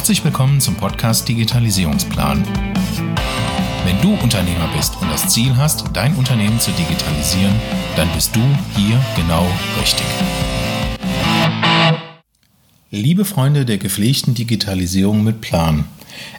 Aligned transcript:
Herzlich 0.00 0.24
willkommen 0.24 0.62
zum 0.62 0.76
Podcast 0.76 1.28
Digitalisierungsplan. 1.28 2.42
Wenn 3.84 4.00
du 4.00 4.14
Unternehmer 4.14 4.66
bist 4.74 4.96
und 4.98 5.10
das 5.10 5.28
Ziel 5.28 5.54
hast, 5.58 5.84
dein 5.92 6.14
Unternehmen 6.14 6.58
zu 6.58 6.70
digitalisieren, 6.70 7.52
dann 7.96 8.08
bist 8.14 8.34
du 8.34 8.40
hier 8.74 8.98
genau 9.14 9.46
richtig. 9.78 10.06
Liebe 12.90 13.26
Freunde 13.26 13.66
der 13.66 13.76
gepflegten 13.76 14.32
Digitalisierung 14.32 15.22
mit 15.22 15.42
Plan. 15.42 15.84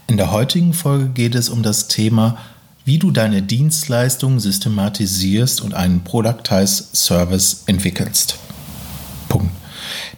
In 0.08 0.18
der 0.18 0.32
heutigen 0.32 0.74
Folge 0.74 1.10
geht 1.10 1.36
es 1.36 1.48
um 1.48 1.62
das 1.62 1.88
Thema, 1.88 2.40
wie 2.84 2.98
du 2.98 3.12
deine 3.12 3.44
Dienstleistungen 3.44 4.40
systematisierst 4.40 5.62
und 5.62 5.76
einen 5.76 6.04
Productized 6.04 6.96
Service 6.96 7.66
entwickelst. 7.68 8.40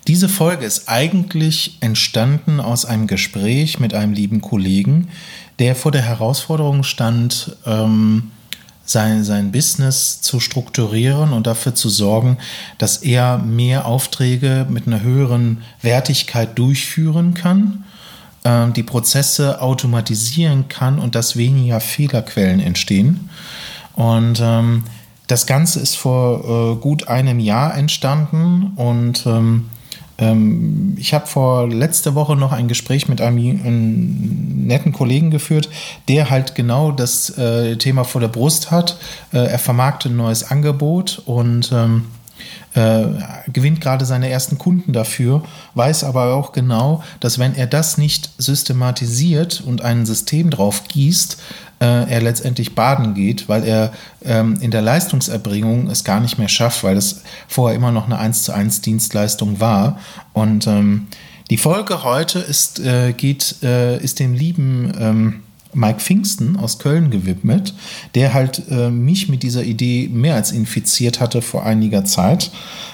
Diese 0.08 0.28
Folge 0.28 0.66
ist 0.66 0.90
eigentlich 0.90 1.78
entstanden 1.80 2.60
aus 2.60 2.86
einem 2.86 3.08
Gespräch 3.08 3.80
mit 3.80 3.94
einem 3.94 4.14
lieben 4.14 4.42
Kollegen, 4.42 5.08
der 5.60 5.76
vor 5.76 5.92
der 5.92 6.02
Herausforderung 6.02 6.84
stand, 6.84 7.56
ähm, 7.66 8.32
sein, 8.86 9.24
sein 9.24 9.54
Business 9.54 10.20
zu 10.20 10.42
strukturieren 10.42 11.32
und 11.32 11.48
dafür 11.48 11.74
zu 11.74 11.88
sorgen, 11.88 12.38
dass 12.78 12.98
er 12.98 13.38
mehr 13.38 13.86
Aufträge 13.86 14.68
mit 14.70 14.88
einer 14.88 15.02
höheren 15.02 15.64
Wertigkeit 15.82 16.58
durchführen 16.58 17.34
kann, 17.34 17.86
äh, 18.44 18.70
die 18.72 18.84
Prozesse 18.84 19.62
automatisieren 19.62 20.68
kann 20.68 21.00
und 21.00 21.16
dass 21.16 21.38
weniger 21.38 21.80
Fehlerquellen 21.80 22.60
entstehen. 22.60 23.30
Und 23.94 24.42
ähm, 24.42 24.84
das 25.28 25.46
Ganze 25.46 25.80
ist 25.80 25.96
vor 25.96 26.74
äh, 26.74 26.82
gut 26.82 27.08
einem 27.08 27.40
Jahr 27.40 27.78
entstanden 27.78 28.74
und 28.76 29.26
ähm, 29.26 29.70
ähm, 30.18 30.96
ich 30.98 31.14
habe 31.14 31.28
vor 31.28 31.68
letzter 31.68 32.16
Woche 32.16 32.36
noch 32.36 32.52
ein 32.52 32.68
Gespräch 32.68 33.08
mit 33.08 33.22
einem, 33.22 33.38
einem, 33.38 34.68
netten 34.68 34.94
Kollegen 34.94 35.32
geführt, 35.32 35.70
der 36.08 36.30
halt 36.30 36.56
genau 36.56 36.92
das 36.92 37.38
äh, 37.38 37.76
Thema 37.78 38.04
vor 38.04 38.22
der 38.22 38.28
Brust 38.28 38.72
hat. 38.72 38.98
Äh, 39.32 39.40
er 39.40 39.60
vermarktet 39.60 40.12
ein 40.12 40.18
neues 40.18 40.50
Angebot 40.50 41.22
und 41.26 41.72
ähm, 41.74 42.06
äh, 42.74 43.04
gewinnt 43.52 43.82
gerade 43.82 44.06
seine 44.06 44.30
ersten 44.30 44.58
Kunden 44.58 44.94
dafür, 44.94 45.44
weiß 45.76 46.04
aber 46.04 46.34
auch 46.34 46.52
genau, 46.52 47.04
dass 47.20 47.40
wenn 47.40 47.56
er 47.56 47.68
das 47.68 47.98
nicht 47.98 48.32
systematisiert 48.38 49.62
und 49.66 49.82
ein 49.82 50.06
System 50.06 50.50
drauf 50.50 50.84
gießt, 50.88 51.38
äh, 51.80 52.10
er 52.10 52.22
letztendlich 52.22 52.76
baden 52.76 53.14
geht, 53.14 53.50
weil 53.50 53.64
er 53.64 53.92
ähm, 54.24 54.58
in 54.62 54.72
der 54.72 54.82
Leistungserbringung 54.82 55.90
es 55.90 56.04
gar 56.04 56.20
nicht 56.20 56.38
mehr 56.38 56.48
schafft, 56.48 56.84
weil 56.84 56.98
es 56.98 57.22
vorher 57.48 57.76
immer 57.76 57.92
noch 57.92 58.06
eine 58.06 58.18
1 58.18 58.44
zu 58.44 58.54
1 58.54 58.82
Dienstleistung 58.82 59.60
war. 59.60 60.00
Und 60.34 60.66
ähm, 60.68 61.08
die 61.50 61.58
Folge 61.58 62.04
heute 62.04 62.40
ist, 62.40 62.80
äh, 62.80 63.14
geht, 63.14 63.58
äh, 63.64 63.98
ist 63.98 64.20
dem 64.20 64.34
lieben 64.34 64.94
ähm, 65.00 65.44
Mike 65.74 66.00
Pfingsten 66.00 66.58
aus 66.58 66.80
Köln 66.80 67.10
gewidmet, 67.10 67.74
der 68.16 68.34
halt 68.34 68.64
äh, 68.70 68.90
mich 68.90 69.30
mit 69.30 69.44
dieser 69.44 69.64
Idee 69.64 70.10
mehr 70.12 70.36
als 70.36 70.52
infiziert 70.52 71.20
hatte 71.20 71.42
vor 71.42 71.66
einiger 71.66 72.06
Zeit 72.06 72.52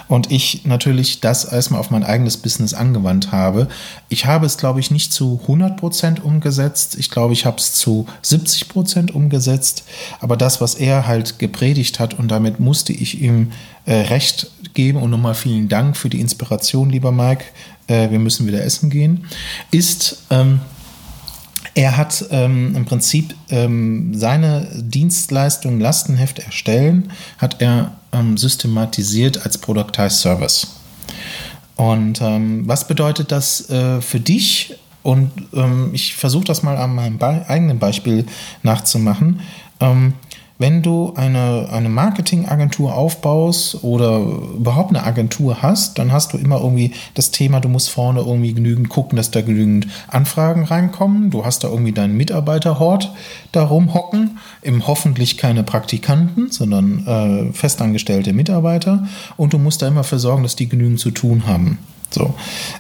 und 0.09 0.31
ich 0.31 0.66
natürlich 0.66 1.21
das 1.21 1.45
erstmal 1.45 1.80
auf 1.80 1.91
mein 1.91 2.03
eigenes 2.03 2.38
Business 2.38 2.73
angewandt 2.73 3.31
habe. 3.31 3.67
Ich 4.09 4.25
habe 4.25 4.47
es, 4.47 4.58
glaube 4.58 4.80
ich, 4.80 4.89
nicht 4.89 5.13
zu 5.13 5.39
100 5.44 5.77
Prozent 5.77 6.23
umgesetzt. 6.23 6.97
Ich 6.97 7.11
glaube, 7.11 7.33
ich 7.33 7.45
habe 7.45 7.58
es 7.58 7.73
zu 7.73 8.08
70 8.23 8.69
Prozent 8.69 9.14
umgesetzt. 9.14 9.83
Aber 10.19 10.36
das, 10.36 10.61
was 10.61 10.73
er 10.73 11.05
halt 11.05 11.38
gepredigt 11.38 11.99
hat, 11.99 12.17
und 12.17 12.30
damit 12.30 12.59
musste 12.59 12.91
ich 12.91 13.21
ihm 13.21 13.52
äh, 13.86 13.93
recht 13.93 14.52
geben 14.73 14.97
und 14.99 15.11
nochmal 15.11 15.36
vielen 15.36 15.69
Dank 15.69 15.95
für 15.95 16.09
die 16.09 16.19
Inspiration, 16.19 16.89
lieber 16.89 17.11
Mike, 17.11 17.45
äh, 17.86 18.09
wir 18.09 18.19
müssen 18.19 18.47
wieder 18.47 18.64
essen 18.64 18.89
gehen, 18.89 19.25
ist... 19.71 20.23
Ähm, 20.31 20.59
er 21.80 21.95
hat 21.95 22.25
ähm, 22.31 22.75
im 22.75 22.83
Prinzip 22.83 23.33
ähm, 23.49 24.11
seine 24.13 24.67
Dienstleistung 24.75 25.80
Lastenheft 25.80 26.39
erstellen, 26.39 27.09
hat 27.37 27.61
er 27.61 27.93
ähm, 28.11 28.37
systematisiert 28.37 29.45
als 29.45 29.58
Productized 29.58 30.20
Service. 30.20 30.76
Und 31.77 32.20
ähm, 32.20 32.67
was 32.67 32.86
bedeutet 32.86 33.31
das 33.31 33.70
äh, 33.70 34.02
für 34.02 34.20
dich? 34.20 34.76
Und 35.03 35.31
ähm, 35.53 35.92
ich 35.93 36.17
versuche 36.17 36.43
das 36.43 36.64
mal 36.64 36.76
an 36.76 36.95
meinem 36.95 37.17
Be 37.17 37.45
eigenen 37.48 37.80
Beispiel 37.80 38.26
nachzumachen. 38.61 39.39
Wenn 40.61 40.81
du 40.81 41.14
eine, 41.15 41.70
eine 41.71 41.87
Marketingagentur 41.87 42.93
aufbaust 42.93 43.81
oder 43.81 44.20
überhaupt 44.20 44.89
eine 44.89 45.05
Agentur 45.05 45.61
hast, 45.61 45.97
dann 45.97 46.11
hast 46.11 46.33
du 46.33 46.37
immer 46.37 46.59
irgendwie 46.59 46.92
das 47.14 47.31
Thema, 47.31 47.61
du 47.61 47.70
musst 47.70 47.89
vorne 47.89 48.20
irgendwie 48.20 48.53
genügend 48.53 48.89
gucken, 48.89 49.15
dass 49.15 49.31
da 49.31 49.39
genügend 49.39 49.87
Anfragen 50.09 50.65
reinkommen. 50.65 51.30
Du 51.30 51.45
hast 51.45 51.64
da 51.64 51.70
irgendwie 51.70 51.93
deinen 51.93 52.17
Mitarbeiterhort 52.17 53.14
da 53.53 53.64
rumhocken, 53.64 54.37
im 54.61 54.86
hoffentlich 54.86 55.37
keine 55.37 55.64
Praktikanten, 55.64 56.52
sondern 56.52 57.08
äh, 57.08 57.53
festangestellte 57.53 58.33
Mitarbeiter. 58.33 59.08
Und 59.37 59.53
du 59.53 59.59
musst 59.59 59.81
da 59.81 59.87
immer 59.87 60.03
für 60.03 60.20
sorgen, 60.20 60.43
dass 60.43 60.58
die 60.58 60.67
genügend 60.67 60.99
zu 60.99 61.11
tun 61.11 61.47
haben. 61.47 61.77
So, 62.11 62.33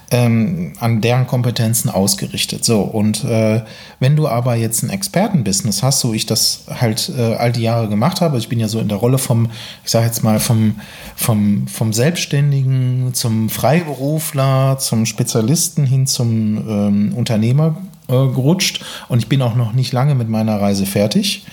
ähm, 0.09 0.73
an 0.79 1.01
deren 1.01 1.27
Kompetenzen 1.27 1.89
ausgerichtet. 1.89 2.65
So, 2.65 2.81
und 2.81 3.23
äh, 3.23 3.61
wenn 3.99 4.15
du 4.15 4.27
aber 4.27 4.55
jetzt 4.55 4.81
ein 4.81 4.89
Expertenbusiness 4.89 5.83
hast, 5.83 5.99
so 5.99 6.13
ich 6.13 6.25
das 6.25 6.63
halt 6.79 7.11
äh, 7.15 7.35
all 7.35 7.51
die 7.51 7.61
Jahre 7.61 7.89
gemacht 7.89 8.21
habe, 8.21 8.39
ich 8.39 8.49
bin 8.49 8.59
ja 8.59 8.67
so 8.67 8.79
in 8.79 8.87
der 8.87 8.97
Rolle 8.97 9.19
vom, 9.19 9.51
ich 9.85 9.91
sage 9.91 10.07
jetzt 10.07 10.23
mal, 10.23 10.39
vom, 10.39 10.79
vom, 11.15 11.67
vom 11.67 11.93
Selbstständigen 11.93 13.13
zum 13.13 13.49
Freiberufler, 13.49 14.77
zum 14.79 15.05
Spezialisten 15.05 15.85
hin 15.85 16.07
zum 16.07 16.57
ähm, 16.67 17.13
Unternehmer 17.15 17.77
äh, 18.07 18.13
gerutscht 18.13 18.83
und 19.09 19.19
ich 19.19 19.29
bin 19.29 19.43
auch 19.43 19.55
noch 19.55 19.73
nicht 19.73 19.93
lange 19.93 20.15
mit 20.15 20.27
meiner 20.27 20.59
Reise 20.59 20.87
fertig. 20.87 21.45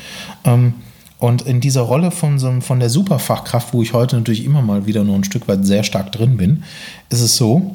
Ähm, 0.45 0.75
und 1.19 1.43
in 1.43 1.61
dieser 1.61 1.83
Rolle 1.83 2.11
von, 2.11 2.39
so, 2.39 2.61
von 2.61 2.81
der 2.81 2.91
Superfachkraft, 2.91 3.73
wo 3.73 3.83
ich 3.83 3.93
heute 3.93 4.17
natürlich 4.17 4.45
immer 4.45 4.63
mal 4.63 4.87
wieder 4.87 5.05
nur 5.05 5.17
ein 5.17 5.25
Stück 5.25 5.49
weit 5.49 5.65
sehr 5.65 5.83
stark 5.83 6.13
drin 6.13 6.37
bin, 6.37 6.65
ist 7.09 7.21
es 7.21 7.37
so, 7.37 7.75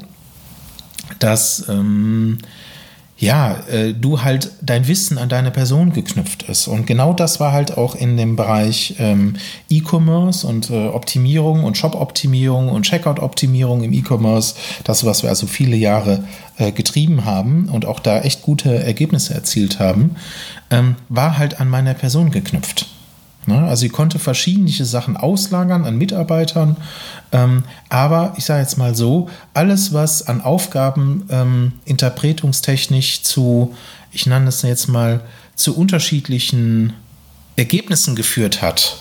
dass 1.20 1.68
ähm, 1.68 2.38
ja, 3.22 3.56
äh, 3.68 3.94
du 3.94 4.24
halt 4.24 4.52
dein 4.62 4.88
Wissen 4.88 5.20
an 5.20 5.30
deine 5.30 5.52
Person 5.52 5.94
geknüpft 5.94 6.44
ist. 6.44 6.68
Und 6.68 6.88
genau 6.88 7.14
das 7.14 7.40
war 7.40 7.52
halt 7.52 7.78
auch 7.78 7.94
in 7.94 8.18
dem 8.18 8.36
Bereich 8.36 8.96
ähm, 8.98 9.36
E-Commerce 9.70 10.46
und 10.46 10.72
äh, 10.72 10.88
Optimierung 10.88 11.64
und 11.64 11.78
Shop-Optimierung 11.78 12.70
und 12.70 12.84
Checkout-Optimierung 12.84 13.84
im 13.84 13.94
E-Commerce, 13.94 14.56
das, 14.86 15.06
was 15.06 15.22
wir 15.22 15.30
also 15.30 15.46
viele 15.46 15.76
Jahre 15.76 16.24
äh, 16.58 16.72
getrieben 16.72 17.24
haben 17.24 17.70
und 17.70 17.86
auch 17.86 18.00
da 18.00 18.22
echt 18.22 18.42
gute 18.42 18.84
Ergebnisse 18.84 19.36
erzielt 19.36 19.80
haben, 19.80 20.16
ähm, 20.72 20.96
war 21.08 21.38
halt 21.38 21.62
an 21.62 21.70
meiner 21.70 21.94
Person 21.94 22.32
geknüpft. 22.32 22.88
Ne? 23.46 23.60
Also 23.60 23.82
sie 23.82 23.90
konnte 23.90 24.20
verschiedene 24.20 24.70
Sachen 24.72 25.18
auslagern 25.18 25.86
an 25.86 25.98
Mitarbeitern, 25.98 26.78
ähm, 27.32 27.64
aber 27.90 28.34
ich 28.38 28.46
sage 28.46 28.62
jetzt 28.62 28.78
mal 28.78 28.96
so, 28.96 29.30
alles, 29.54 29.94
was 29.94 30.28
an 30.28 30.42
Aufgaben 30.42 31.26
ähm, 31.30 31.74
interpretungstechnisch 31.86 33.24
zu, 33.24 33.76
ich 34.12 34.26
nenne 34.26 34.50
es 34.50 34.62
jetzt 34.62 34.88
mal, 34.88 35.22
zu 35.56 35.76
unterschiedlichen 35.76 36.94
Ergebnissen 37.56 38.16
geführt 38.16 38.62
hat 38.62 38.98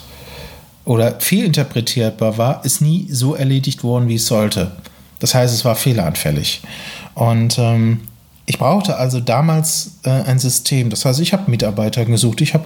oder 0.84 1.20
fehlinterpretierbar 1.20 2.38
war, 2.38 2.64
ist 2.64 2.80
nie 2.80 3.08
so 3.10 3.34
erledigt 3.34 3.84
worden, 3.84 4.08
wie 4.08 4.16
es 4.16 4.26
sollte. 4.26 4.72
Das 5.18 5.34
heißt, 5.34 5.54
es 5.54 5.64
war 5.64 5.76
fehleranfällig. 5.76 6.62
Und 7.14 7.58
ähm, 7.58 8.00
ich 8.46 8.58
brauchte 8.58 8.96
also 8.96 9.20
damals 9.20 9.98
äh, 10.02 10.10
ein 10.10 10.38
System. 10.38 10.90
Das 10.90 11.04
heißt, 11.04 11.20
ich 11.20 11.32
habe 11.32 11.50
Mitarbeiter 11.50 12.04
gesucht, 12.04 12.40
ich 12.40 12.54
habe 12.54 12.64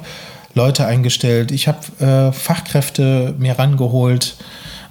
Leute 0.55 0.87
eingestellt, 0.87 1.51
ich 1.51 1.69
habe 1.69 1.79
äh, 1.99 2.33
Fachkräfte 2.33 3.35
mir 3.39 3.59
rangeholt, 3.59 4.37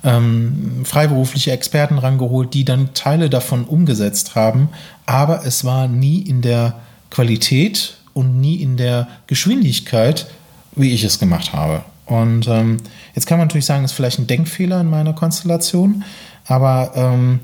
ähm, 0.03 0.81
freiberufliche 0.83 1.51
Experten 1.51 1.97
rangeholt, 1.97 2.53
die 2.53 2.65
dann 2.65 2.93
Teile 2.93 3.29
davon 3.29 3.63
umgesetzt 3.63 4.35
haben, 4.35 4.69
aber 5.05 5.45
es 5.45 5.63
war 5.63 5.87
nie 5.87 6.21
in 6.21 6.41
der 6.41 6.75
Qualität 7.09 7.97
und 8.13 8.39
nie 8.39 8.55
in 8.55 8.77
der 8.77 9.07
Geschwindigkeit, 9.27 10.27
wie 10.75 10.91
ich 10.91 11.03
es 11.03 11.19
gemacht 11.19 11.53
habe. 11.53 11.83
Und 12.05 12.47
ähm, 12.47 12.77
jetzt 13.15 13.27
kann 13.27 13.37
man 13.37 13.47
natürlich 13.47 13.65
sagen, 13.65 13.85
es 13.85 13.91
ist 13.91 13.95
vielleicht 13.95 14.19
ein 14.19 14.27
Denkfehler 14.27 14.81
in 14.81 14.89
meiner 14.89 15.13
Konstellation, 15.13 16.03
aber 16.45 16.91
ähm, 16.95 17.39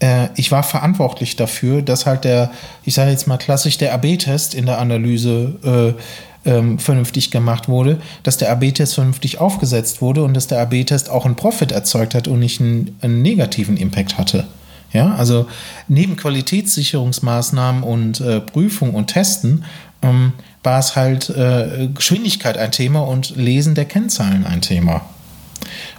äh, 0.00 0.28
ich 0.34 0.50
war 0.50 0.62
verantwortlich 0.64 1.36
dafür, 1.36 1.82
dass 1.82 2.06
halt 2.06 2.24
der, 2.24 2.50
ich 2.84 2.94
sage 2.94 3.10
jetzt 3.10 3.28
mal 3.28 3.38
klassisch, 3.38 3.78
der 3.78 3.94
AB-Test 3.94 4.54
in 4.54 4.66
der 4.66 4.78
Analyse 4.78 5.94
äh, 5.96 6.02
ähm, 6.44 6.78
vernünftig 6.78 7.30
gemacht 7.30 7.68
wurde, 7.68 8.00
dass 8.22 8.36
der 8.36 8.50
AB-Test 8.50 8.94
vernünftig 8.94 9.40
aufgesetzt 9.40 10.02
wurde 10.02 10.24
und 10.24 10.34
dass 10.34 10.46
der 10.46 10.60
AB-Test 10.60 11.10
auch 11.10 11.24
einen 11.24 11.36
Profit 11.36 11.72
erzeugt 11.72 12.14
hat 12.14 12.28
und 12.28 12.38
nicht 12.38 12.60
einen, 12.60 12.96
einen 13.00 13.22
negativen 13.22 13.76
Impact 13.76 14.18
hatte. 14.18 14.46
Ja, 14.92 15.14
also 15.14 15.46
neben 15.88 16.16
Qualitätssicherungsmaßnahmen 16.16 17.82
und 17.82 18.20
äh, 18.20 18.40
Prüfung 18.40 18.94
und 18.94 19.06
Testen 19.06 19.64
ähm, 20.02 20.34
war 20.62 20.78
es 20.78 20.96
halt 20.96 21.30
äh, 21.30 21.88
Geschwindigkeit 21.94 22.58
ein 22.58 22.72
Thema 22.72 23.00
und 23.00 23.34
Lesen 23.36 23.74
der 23.74 23.86
Kennzahlen 23.86 24.44
ein 24.44 24.60
Thema. 24.60 25.02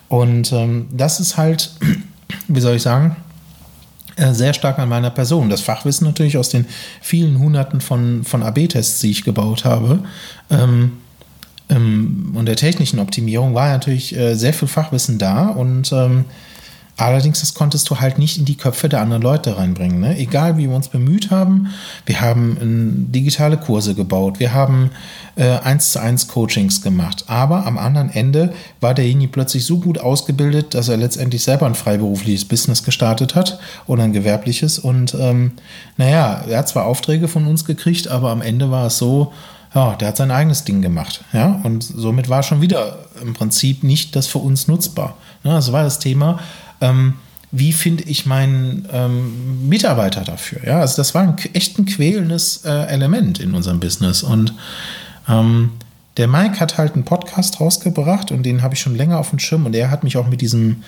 Und 0.09 0.51
ähm, 0.51 0.87
das 0.91 1.19
ist 1.19 1.37
halt, 1.37 1.71
wie 2.47 2.61
soll 2.61 2.75
ich 2.75 2.83
sagen, 2.83 3.15
sehr 4.17 4.53
stark 4.53 4.79
an 4.79 4.89
meiner 4.89 5.09
Person. 5.09 5.49
Das 5.49 5.61
Fachwissen 5.61 6.05
natürlich 6.05 6.37
aus 6.37 6.49
den 6.49 6.65
vielen 7.01 7.39
Hunderten 7.39 7.81
von, 7.81 8.23
von 8.23 8.43
AB-Tests, 8.43 8.99
die 8.99 9.11
ich 9.11 9.23
gebaut 9.23 9.65
habe. 9.65 9.99
Ähm, 10.49 10.93
ähm, 11.69 12.33
und 12.35 12.45
der 12.45 12.55
technischen 12.55 12.99
Optimierung 12.99 13.53
war 13.53 13.69
natürlich 13.69 14.15
äh, 14.15 14.35
sehr 14.35 14.53
viel 14.53 14.67
Fachwissen 14.67 15.17
da 15.17 15.47
und 15.47 15.91
ähm, 15.91 16.25
Allerdings, 16.95 17.39
das 17.39 17.55
konntest 17.55 17.89
du 17.89 17.99
halt 17.99 18.19
nicht 18.19 18.37
in 18.37 18.45
die 18.45 18.55
Köpfe 18.55 18.87
der 18.87 19.01
anderen 19.01 19.23
Leute 19.23 19.57
reinbringen. 19.57 19.99
Ne? 19.99 20.17
Egal, 20.17 20.57
wie 20.57 20.69
wir 20.69 20.75
uns 20.75 20.89
bemüht 20.89 21.31
haben, 21.31 21.69
wir 22.05 22.21
haben 22.21 22.57
äh, 22.57 23.11
digitale 23.11 23.57
Kurse 23.57 23.95
gebaut, 23.95 24.39
wir 24.39 24.53
haben 24.53 24.91
äh, 25.35 25.57
1 25.57 25.93
zu 25.93 25.99
1 25.99 26.27
Coachings 26.27 26.83
gemacht. 26.83 27.25
Aber 27.27 27.65
am 27.65 27.79
anderen 27.79 28.11
Ende 28.11 28.53
war 28.79 28.93
derjenige 28.93 29.31
plötzlich 29.31 29.65
so 29.65 29.79
gut 29.79 29.97
ausgebildet, 29.97 30.75
dass 30.75 30.87
er 30.87 30.97
letztendlich 30.97 31.43
selber 31.43 31.65
ein 31.65 31.73
freiberufliches 31.73 32.45
Business 32.45 32.83
gestartet 32.83 33.33
hat 33.33 33.59
oder 33.87 34.03
ein 34.03 34.13
gewerbliches. 34.13 34.77
Und 34.77 35.15
ähm, 35.19 35.53
naja, 35.97 36.43
er 36.47 36.59
hat 36.59 36.69
zwar 36.69 36.85
Aufträge 36.85 37.27
von 37.27 37.47
uns 37.47 37.65
gekriegt, 37.65 38.07
aber 38.07 38.29
am 38.29 38.43
Ende 38.43 38.69
war 38.69 38.85
es 38.85 38.99
so, 38.99 39.33
ja, 39.73 39.95
der 39.95 40.09
hat 40.09 40.17
sein 40.17 40.29
eigenes 40.29 40.63
Ding 40.63 40.83
gemacht. 40.83 41.23
Ja, 41.33 41.59
und 41.63 41.81
somit 41.81 42.29
war 42.29 42.43
schon 42.43 42.61
wieder 42.61 42.99
im 43.19 43.33
Prinzip 43.33 43.83
nicht 43.83 44.15
das 44.15 44.27
für 44.27 44.37
uns 44.37 44.67
nutzbar. 44.67 45.17
Ja, 45.43 45.55
das 45.55 45.71
war 45.71 45.83
das 45.83 45.97
Thema 45.97 46.39
ähm, 46.83 47.13
wie 47.51 47.71
finde 47.71 48.03
ich 48.03 48.25
meinen 48.25 48.87
ähm, 48.91 49.69
Mitarbeiter 49.69 50.21
dafür? 50.21 50.65
Ja, 50.65 50.79
also 50.79 50.97
das 50.97 51.13
war 51.13 51.21
ein, 51.21 51.35
echt 51.53 51.77
ein 51.77 51.85
quälendes 51.85 52.65
äh, 52.65 52.87
Element 52.87 53.39
in 53.39 53.53
unserem 53.53 53.79
Business. 53.79 54.23
Und 54.23 54.53
ähm, 55.29 55.71
der 56.17 56.27
Mike 56.27 56.59
hat 56.59 56.77
halt 56.77 56.93
einen 56.93 57.05
Podcast 57.05 57.59
rausgebracht 57.59 58.31
und 58.31 58.43
den 58.43 58.61
habe 58.63 58.73
ich 58.73 58.79
schon 58.79 58.95
länger 58.95 59.19
auf 59.19 59.29
dem 59.29 59.39
Schirm 59.39 59.65
und 59.65 59.75
er 59.75 59.91
hat 59.91 60.03
mich 60.03 60.17
auch 60.17 60.27
mit 60.27 60.41
diesem 60.41 60.83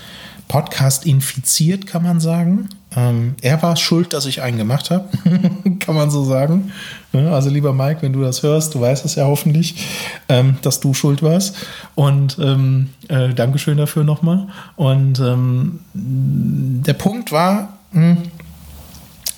Podcast 0.48 1.06
infiziert, 1.06 1.88
kann 1.88 2.04
man 2.04 2.20
sagen. 2.20 2.70
Ähm, 2.96 3.36
er 3.42 3.62
war 3.62 3.76
schuld, 3.76 4.14
dass 4.14 4.26
ich 4.26 4.42
einen 4.42 4.58
gemacht 4.58 4.90
habe, 4.92 5.10
kann 5.80 5.96
man 5.96 6.10
so 6.10 6.24
sagen. 6.24 6.72
Also 7.14 7.50
lieber 7.50 7.74
Mike, 7.74 8.02
wenn 8.02 8.14
du 8.14 8.22
das 8.22 8.44
hörst, 8.44 8.76
du 8.76 8.82
weißt 8.82 9.06
es 9.06 9.16
ja 9.16 9.26
hoffentlich, 9.26 9.86
ähm, 10.30 10.58
dass 10.62 10.80
du 10.80 10.94
schuld 10.94 11.22
warst. 11.24 11.56
Und 11.96 12.38
ähm, 12.40 12.90
äh, 13.10 13.34
Dankeschön 13.34 13.78
dafür 13.78 14.04
nochmal. 14.04 14.48
Und 14.76 15.20
ähm, 15.20 15.80
der 15.94 16.94
Punkt 16.94 17.32
war, 17.32 17.80
mh, 17.92 18.02
hm, 18.02 18.18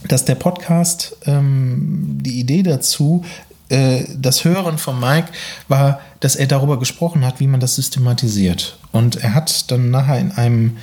dass 0.08 0.26
der 0.26 0.36
Podcast, 0.36 1.18
ähm, 1.26 2.20
die 2.22 2.40
Idee 2.40 2.64
dazu, 2.64 3.26
äh, 3.70 4.06
das 4.16 4.44
Hören 4.44 4.78
von 4.78 5.00
Mike 5.00 5.30
war, 5.68 6.00
dass 6.20 6.36
er 6.36 6.48
darüber 6.48 6.80
gesprochen 6.80 7.26
hat, 7.26 7.40
wie 7.40 7.48
man 7.48 7.60
das 7.60 7.76
systematisiert. 7.76 8.78
Und 8.92 9.18
er 9.18 9.34
hat 9.34 9.72
dann 9.72 9.92
nachher 9.92 10.20
in 10.20 10.32
einem 10.32 10.78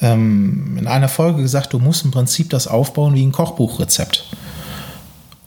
ähm, 0.00 0.76
in 0.78 0.86
einer 0.86 1.08
Folge 1.08 1.42
gesagt, 1.42 1.72
du 1.72 1.78
musst 1.78 2.04
im 2.04 2.10
Prinzip 2.10 2.50
das 2.50 2.66
aufbauen 2.66 3.14
wie 3.14 3.24
ein 3.24 3.32
Kochbuchrezept. 3.32 4.24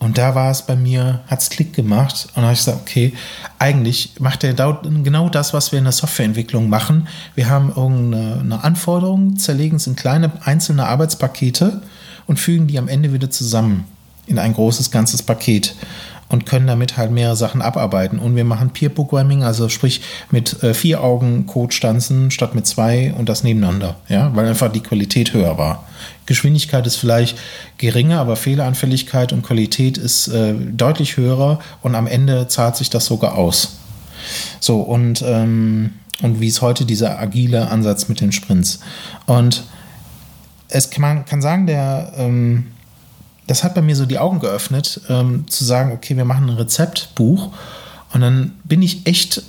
Und 0.04 0.18
da 0.18 0.36
war 0.36 0.52
es 0.52 0.64
bei 0.64 0.76
mir, 0.76 1.22
hat 1.28 1.40
es 1.42 1.50
Klick 1.50 1.74
gemacht 1.74 2.28
und 2.36 2.42
da 2.42 2.44
habe 2.44 2.54
ich 2.54 2.60
gesagt, 2.60 2.82
okay, 2.82 3.14
eigentlich 3.58 4.16
macht 4.20 4.44
er 4.44 4.54
genau 4.54 5.30
das, 5.30 5.54
was 5.54 5.72
wir 5.72 5.80
in 5.80 5.86
der 5.86 5.94
Softwareentwicklung 5.94 6.68
machen. 6.68 7.08
Wir 7.36 7.50
haben 7.50 7.70
irgendeine 7.70 8.64
Anforderung, 8.66 9.38
zerlegen 9.38 9.78
es 9.78 9.88
in 9.88 9.96
kleine 9.96 10.30
einzelne 10.44 10.88
Arbeitspakete 10.88 11.82
und 12.28 12.38
fügen 12.38 12.68
die 12.68 12.78
am 12.80 12.90
Ende 12.90 13.14
wieder 13.14 13.32
zusammen 13.32 13.86
in 14.28 14.40
ein 14.40 14.54
großes 14.54 14.92
ganzes 14.92 15.24
Paket 15.24 15.74
und 16.34 16.48
können 16.48 16.66
damit 16.66 16.98
halt 16.98 17.12
mehrere 17.12 17.36
Sachen 17.36 17.62
abarbeiten. 17.62 18.18
Und 18.18 18.36
wir 18.36 18.44
machen 18.44 18.72
Peer 18.72 18.90
Programming, 18.90 19.44
also 19.44 19.70
sprich 19.70 20.02
mit 20.32 20.64
äh, 20.64 20.74
vier 20.74 21.04
Augen 21.04 21.46
Code 21.46 21.72
stanzen 21.72 22.32
statt 22.32 22.56
mit 22.56 22.66
zwei 22.66 23.14
und 23.16 23.30
das 23.30 23.44
nebeneinander, 23.44 23.98
ja, 24.10 24.36
weil 24.36 24.48
einfach 24.48 24.72
die 24.72 24.80
Qualität 24.80 25.36
höher 25.36 25.60
war. 25.60 25.88
Geschwindigkeit 26.26 26.88
ist 26.88 26.96
vielleicht 26.96 27.38
geringer, 27.78 28.20
aber 28.20 28.36
Fehleranfälligkeit 28.36 29.32
und 29.32 29.44
Qualität 29.44 30.00
ist 30.00 30.28
äh, 30.30 30.56
deutlich 30.56 31.18
höher 31.18 31.60
und 31.84 31.94
am 31.94 32.08
Ende 32.08 32.48
zahlt 32.48 32.78
sich 32.78 32.90
das 32.90 33.06
sogar 33.06 33.38
aus. 33.38 33.78
So, 34.60 34.82
und, 34.82 35.24
ähm, 35.28 35.92
und 36.24 36.42
wie 36.42 36.48
ist 36.48 36.64
heute 36.64 36.86
dieser 36.86 37.20
agile 37.20 37.70
Ansatz 37.70 38.10
mit 38.10 38.22
den 38.22 38.32
Sprints? 38.32 38.80
Und 39.28 39.66
es 40.68 40.90
kann, 40.90 41.02
man 41.02 41.26
kann 41.26 41.44
sagen, 41.44 41.68
der, 41.68 42.12
ähm, 42.18 42.73
das 43.54 43.64
hat 43.64 43.76
bei 43.76 43.84
mir 43.84 43.96
so 43.96 44.08
die 44.08 44.18
Augen 44.18 44.40
geöffnet, 44.40 45.00
ähm, 45.10 45.46
zu 45.48 45.64
sagen, 45.64 45.92
okay, 45.92 46.18
wir 46.18 46.26
machen 46.26 46.50
ein 46.50 46.56
Rezeptbuch. 46.56 47.54
Und 48.12 48.22
dann 48.22 48.54
bin 48.64 48.82
ich 48.82 49.06
echt 49.06 49.44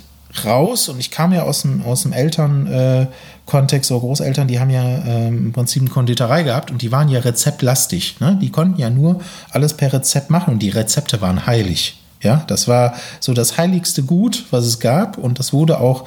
raus 0.45 0.89
und 0.89 0.99
ich 0.99 1.09
kam 1.09 1.33
ja 1.33 1.41
aus 1.41 1.63
dem, 1.63 1.81
aus 1.83 2.03
dem 2.03 2.13
Elternkontext, 2.13 3.89
äh, 3.89 3.93
so 3.93 3.99
Großeltern, 3.99 4.47
die 4.47 4.59
haben 4.59 4.69
ja 4.69 4.83
ähm, 4.83 5.47
im 5.47 5.53
Prinzip 5.53 5.81
eine 5.81 5.89
Konditorei 5.89 6.43
gehabt 6.43 6.69
und 6.69 6.83
die 6.83 6.91
waren 6.91 7.09
ja 7.09 7.19
rezeptlastig. 7.19 8.19
Ne? 8.19 8.37
Die 8.39 8.51
konnten 8.51 8.79
ja 8.79 8.91
nur 8.91 9.21
alles 9.49 9.73
per 9.73 9.91
Rezept 9.91 10.29
machen 10.29 10.53
und 10.53 10.59
die 10.59 10.69
Rezepte 10.69 11.19
waren 11.19 11.47
heilig. 11.47 11.99
Ja, 12.21 12.43
das 12.45 12.67
war 12.67 12.93
so 13.19 13.33
das 13.33 13.57
heiligste 13.57 14.03
Gut, 14.03 14.45
was 14.51 14.65
es 14.65 14.79
gab 14.79 15.17
und 15.17 15.39
das 15.39 15.51
wurde 15.51 15.79
auch 15.79 16.05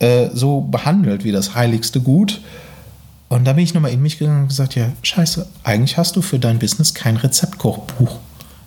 äh, 0.00 0.28
so 0.34 0.60
behandelt 0.60 1.24
wie 1.24 1.32
das 1.32 1.54
heiligste 1.54 2.02
Gut. 2.02 2.42
Und 3.28 3.44
da 3.44 3.52
bin 3.52 3.64
ich 3.64 3.74
nochmal 3.74 3.92
in 3.92 4.00
mich 4.00 4.18
gegangen 4.18 4.42
und 4.42 4.48
gesagt, 4.48 4.74
ja, 4.74 4.90
scheiße, 5.02 5.46
eigentlich 5.62 5.98
hast 5.98 6.16
du 6.16 6.22
für 6.22 6.38
dein 6.38 6.58
Business 6.58 6.94
kein 6.94 7.16
Rezeptkochbuch. 7.16 8.18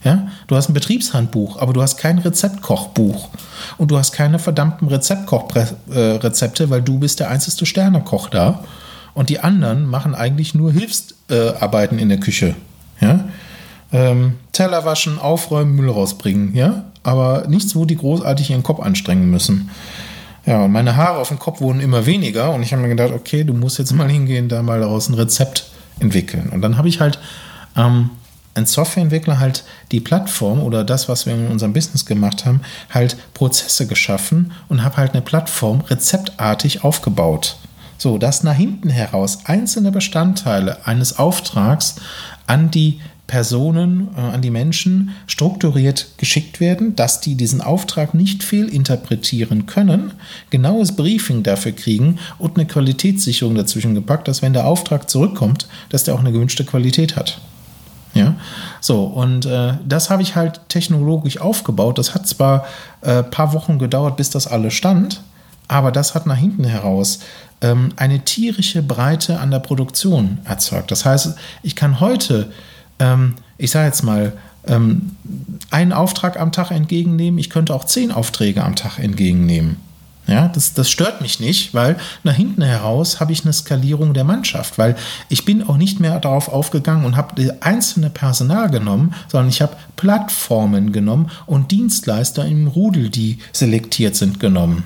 Ja, 0.04 0.28
du 0.48 0.56
hast 0.56 0.68
ein 0.68 0.74
Betriebshandbuch, 0.74 1.60
aber 1.60 1.74
du 1.74 1.82
hast 1.82 1.98
kein 1.98 2.18
Rezeptkochbuch. 2.18 3.30
Und 3.78 3.92
du 3.92 3.98
hast 3.98 4.12
keine 4.14 4.40
verdammten 4.40 4.88
Rezeptkochrezepte, 4.88 6.70
weil 6.72 6.82
du 6.82 6.98
bist 7.00 7.20
der 7.20 7.30
einzige 7.30 7.66
Sternekoch 7.68 8.30
da. 8.30 8.64
Und 9.14 9.30
die 9.30 9.40
anderen 9.40 9.86
machen 9.86 10.16
eigentlich 10.16 10.56
nur 10.56 10.72
Hilfsarbeiten 10.72 12.00
in 12.00 12.10
der 12.10 12.20
Küche. 12.20 12.56
Ja? 13.00 13.26
Ähm, 13.92 14.38
Teller 14.54 14.86
waschen, 14.86 15.20
aufräumen, 15.20 15.76
Müll 15.76 15.90
rausbringen. 15.90 16.56
Ja? 16.56 16.86
Aber 17.04 17.46
nichts, 17.48 17.76
wo 17.76 17.86
die 17.86 17.98
großartig 17.98 18.50
ihren 18.50 18.64
Kopf 18.64 18.80
anstrengen 18.80 19.30
müssen. 19.30 19.70
Ja, 20.46 20.64
und 20.64 20.72
meine 20.72 20.96
Haare 20.96 21.20
auf 21.20 21.28
dem 21.28 21.40
Kopf 21.40 21.62
wurden 21.62 21.80
immer 21.80 22.06
weniger 22.06 22.54
und 22.54 22.64
ich 22.64 22.72
habe 22.74 22.82
mir 22.82 22.90
gedacht, 22.90 23.12
okay, 23.14 23.44
du 23.44 23.54
musst 23.54 23.78
jetzt 23.78 23.94
mal 23.94 24.10
hingehen, 24.10 24.50
da 24.50 24.64
mal 24.64 24.80
daraus 24.80 25.08
ein 25.08 25.14
Rezept 25.14 25.66
entwickeln. 26.00 26.50
Und 26.50 26.62
dann 26.62 26.78
habe 26.78 26.88
ich 26.88 27.00
halt 27.00 27.20
ähm, 27.78 28.10
ein 28.56 28.66
Softwareentwickler 28.66 29.40
halt 29.40 29.64
die 29.92 30.00
Plattform 30.00 30.62
oder 30.62 30.84
das, 30.84 31.08
was 31.08 31.26
wir 31.26 31.34
in 31.34 31.48
unserem 31.48 31.74
Business 31.74 32.06
gemacht 32.06 32.46
haben, 32.46 32.62
halt 32.90 33.16
Prozesse 33.34 33.88
geschaffen 33.88 34.52
und 34.68 34.84
habe 34.84 34.98
halt 34.98 35.14
eine 35.14 35.22
Plattform 35.22 35.82
rezeptartig 35.82 36.84
aufgebaut. 36.84 37.58
So, 38.02 38.18
dass 38.18 38.42
nach 38.42 38.56
hinten 38.56 38.90
heraus 38.90 39.46
einzelne 39.46 39.92
Bestandteile 39.92 40.88
eines 40.88 41.20
Auftrags 41.20 41.98
an 42.48 42.72
die 42.72 43.00
Personen, 43.28 44.08
äh, 44.18 44.22
an 44.22 44.42
die 44.42 44.50
Menschen 44.50 45.12
strukturiert 45.28 46.08
geschickt 46.18 46.60
werden, 46.60 46.96
dass 46.96 47.22
die 47.22 47.36
diesen 47.36 47.62
Auftrag 47.62 48.16
nicht 48.16 48.42
fehlinterpretieren 48.44 49.68
können, 49.68 50.14
genaues 50.50 50.96
Briefing 50.96 51.44
dafür 51.44 51.74
kriegen 51.74 52.18
und 52.40 52.58
eine 52.58 52.66
Qualitätssicherung 52.66 53.54
dazwischen 53.54 53.94
gepackt, 53.94 54.28
dass 54.28 54.42
wenn 54.42 54.54
der 54.54 54.66
Auftrag 54.66 55.08
zurückkommt, 55.08 55.68
dass 55.90 56.04
der 56.04 56.16
auch 56.16 56.22
eine 56.22 56.32
gewünschte 56.32 56.66
Qualität 56.66 57.16
hat. 57.16 57.40
Ja, 58.16 58.36
so 58.80 59.04
und 59.04 59.46
äh, 59.46 59.74
das 59.88 60.10
habe 60.10 60.24
ich 60.24 60.36
halt 60.36 60.60
technologisch 60.70 61.40
aufgebaut. 61.40 62.00
Das 62.00 62.16
hat 62.16 62.28
zwar 62.28 62.66
ein 63.04 63.18
äh, 63.18 63.22
paar 63.22 63.54
Wochen 63.54 63.78
gedauert, 63.78 64.18
bis 64.18 64.32
das 64.32 64.48
alles 64.48 64.74
stand, 64.74 65.22
aber 65.68 65.92
das 65.92 66.16
hat 66.16 66.26
nach 66.26 66.38
hinten 66.38 66.64
heraus 66.64 67.20
ähm, 67.62 67.90
eine 67.96 68.20
tierische 68.20 68.82
Breite 68.82 69.40
an 69.40 69.52
der 69.52 69.60
Produktion 69.60 70.40
erzeugt. 70.44 70.92
Das 70.92 71.06
heißt, 71.06 71.36
ich 71.64 71.76
kann 71.76 72.00
heute 72.00 72.52
ähm, 73.00 73.36
ich 73.62 73.72
sage 73.72 73.88
jetzt 73.88 74.04
mal, 74.04 74.34
ähm, 74.68 75.12
einen 75.70 75.94
Auftrag 75.94 76.40
am 76.40 76.52
Tag 76.52 76.72
entgegennehmen. 76.72 77.40
Ich 77.40 77.50
könnte 77.50 77.74
auch 77.74 77.86
zehn 77.86 78.12
Aufträge 78.12 78.64
am 78.64 78.76
Tag 78.76 79.00
entgegennehmen. 79.00 79.78
Ja, 80.28 80.48
das, 80.48 80.74
das 80.74 80.90
stört 80.90 81.22
mich 81.22 81.40
nicht, 81.40 81.74
weil 81.74 81.98
nach 82.24 82.36
hinten 82.36 82.62
heraus 82.62 83.20
habe 83.20 83.32
ich 83.32 83.44
eine 83.44 83.54
Skalierung 83.54 84.14
der 84.14 84.24
Mannschaft, 84.24 84.78
weil 84.78 84.96
ich 85.30 85.46
bin 85.46 85.68
auch 85.68 85.78
nicht 85.78 86.00
mehr 86.00 86.20
darauf 86.20 86.48
aufgegangen 86.48 87.06
und 87.06 87.18
habe 87.18 87.58
einzelne 87.62 88.12
Personal 88.12 88.70
genommen, 88.70 89.16
sondern 89.28 89.50
ich 89.50 89.62
habe 89.62 89.76
Plattformen 89.96 90.92
genommen 90.92 91.32
und 91.48 91.72
Dienstleister 91.72 92.46
im 92.46 92.68
Rudel, 92.68 93.10
die 93.10 93.40
selektiert 93.52 94.16
sind, 94.16 94.40
genommen. 94.40 94.84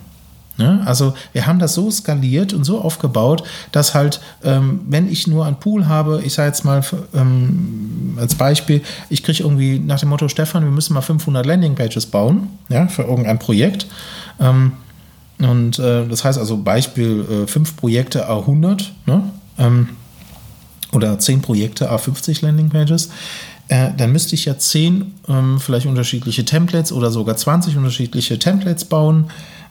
Ne? 0.57 0.81
Also 0.85 1.13
wir 1.33 1.47
haben 1.47 1.59
das 1.59 1.73
so 1.73 1.91
skaliert 1.91 2.53
und 2.53 2.63
so 2.63 2.79
aufgebaut, 2.81 3.43
dass 3.71 3.93
halt, 3.93 4.21
ähm, 4.43 4.81
wenn 4.87 5.11
ich 5.11 5.27
nur 5.27 5.45
einen 5.45 5.57
Pool 5.57 5.87
habe, 5.87 6.21
ich 6.23 6.33
sage 6.33 6.47
jetzt 6.47 6.63
mal 6.63 6.83
ähm, 7.13 8.17
als 8.19 8.35
Beispiel, 8.35 8.81
ich 9.09 9.23
kriege 9.23 9.43
irgendwie 9.43 9.79
nach 9.79 9.99
dem 9.99 10.09
Motto, 10.09 10.27
Stefan, 10.29 10.63
wir 10.63 10.71
müssen 10.71 10.93
mal 10.93 11.01
500 11.01 11.45
Landingpages 11.45 12.05
bauen 12.05 12.47
ja, 12.69 12.87
für 12.87 13.03
irgendein 13.03 13.39
Projekt. 13.39 13.87
Ähm, 14.39 14.73
und 15.39 15.79
äh, 15.79 16.07
das 16.07 16.23
heißt 16.23 16.39
also 16.39 16.57
Beispiel 16.57 17.43
äh, 17.43 17.47
5 17.47 17.75
Projekte 17.75 18.29
A100 18.29 18.85
ne? 19.05 19.23
Ähm, 19.57 19.89
oder 20.93 21.19
10 21.19 21.41
Projekte 21.41 21.91
A50 21.91 22.45
Landingpages. 22.45 23.09
Äh, 23.67 23.89
dann 23.97 24.11
müsste 24.11 24.35
ich 24.35 24.45
ja 24.45 24.57
10 24.57 25.13
ähm, 25.27 25.59
vielleicht 25.59 25.87
unterschiedliche 25.87 26.45
Templates 26.45 26.91
oder 26.91 27.11
sogar 27.11 27.35
20 27.35 27.75
unterschiedliche 27.75 28.39
Templates 28.39 28.85
bauen. 28.85 29.25